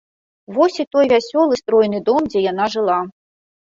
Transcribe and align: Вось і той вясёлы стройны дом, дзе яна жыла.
Вось 0.55 0.79
і 0.85 0.85
той 0.95 1.05
вясёлы 1.13 1.61
стройны 1.63 2.03
дом, 2.11 2.21
дзе 2.35 2.47
яна 2.51 2.65
жыла. 2.79 3.01